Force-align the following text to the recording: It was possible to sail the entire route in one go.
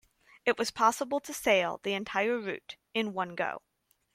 It 0.47 0.57
was 0.57 0.71
possible 0.71 1.19
to 1.19 1.31
sail 1.31 1.79
the 1.83 1.93
entire 1.93 2.39
route 2.39 2.75
in 2.95 3.13
one 3.13 3.35
go. 3.35 3.61